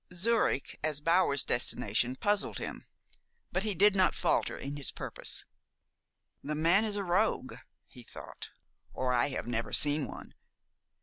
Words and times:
Zurich, 0.11 0.75
as 0.83 0.99
Bower's 0.99 1.43
destination, 1.45 2.15
puzzled 2.15 2.57
him; 2.57 2.85
but 3.51 3.61
he 3.61 3.75
did 3.75 3.95
not 3.95 4.15
falter 4.15 4.57
in 4.57 4.75
his 4.75 4.89
purpose. 4.91 5.45
"The 6.43 6.55
man 6.55 6.85
is 6.85 6.95
a 6.95 7.03
rogue," 7.03 7.57
he 7.85 8.01
thought, 8.01 8.49
"or 8.93 9.13
I 9.13 9.27
have 9.29 9.45
never 9.45 9.71
seen 9.71 10.07
one. 10.07 10.33